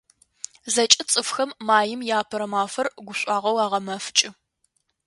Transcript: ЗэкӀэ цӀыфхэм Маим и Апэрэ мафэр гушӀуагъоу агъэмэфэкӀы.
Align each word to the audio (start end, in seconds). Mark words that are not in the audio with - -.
ЗэкӀэ 0.73 1.03
цӀыфхэм 1.11 1.51
Маим 1.67 1.99
и 2.09 2.11
Апэрэ 2.19 2.47
мафэр 2.53 2.87
гушӀуагъоу 3.05 3.57
агъэмэфэкӀы. 3.63 4.29